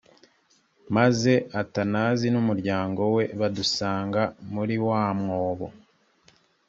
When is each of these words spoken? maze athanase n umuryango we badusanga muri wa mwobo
maze 0.95 1.33
athanase 1.61 2.25
n 2.31 2.35
umuryango 2.41 3.01
we 3.15 3.23
badusanga 3.39 4.21
muri 4.53 4.75
wa 4.87 5.03
mwobo 5.19 5.67